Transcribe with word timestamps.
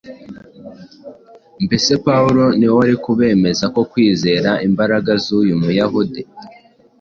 Mbese 1.65 1.91
Pawulo 2.05 2.43
ni 2.57 2.65
we 2.69 2.73
wari 2.77 2.95
kubemeza 3.05 3.65
ko 3.75 3.81
kwizera 3.91 4.51
imbaraga 4.67 5.11
z’uyu 5.23 5.55
Muyahudi 5.61 6.21